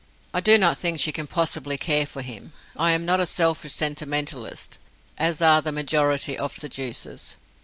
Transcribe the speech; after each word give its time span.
I 0.33 0.39
do 0.41 0.57
not 0.57 0.79
think 0.79 0.99
she 0.99 1.11
can 1.11 1.27
possibly 1.27 1.77
care 1.77 2.07
for 2.07 2.23
him. 2.23 2.53
I 2.75 2.93
am 2.93 3.05
not 3.05 3.19
a 3.19 3.27
selfish 3.27 3.73
sentimentalist, 3.73 4.79
as 5.19 5.43
are 5.43 5.61
the 5.61 5.71
majority 5.71 6.35
of 6.39 6.55
seducers. 6.55 7.37